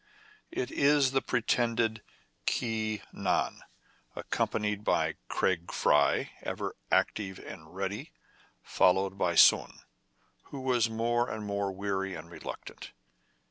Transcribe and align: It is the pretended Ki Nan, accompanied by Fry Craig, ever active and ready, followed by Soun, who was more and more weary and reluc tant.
It 0.49 0.71
is 0.71 1.11
the 1.11 1.21
pretended 1.21 2.01
Ki 2.47 3.03
Nan, 3.13 3.61
accompanied 4.15 4.83
by 4.83 5.17
Fry 5.29 5.57
Craig, 5.67 6.27
ever 6.41 6.75
active 6.91 7.37
and 7.37 7.75
ready, 7.75 8.11
followed 8.63 9.15
by 9.19 9.35
Soun, 9.35 9.81
who 10.45 10.61
was 10.61 10.89
more 10.89 11.29
and 11.29 11.45
more 11.45 11.71
weary 11.71 12.15
and 12.15 12.31
reluc 12.31 12.65
tant. 12.65 12.93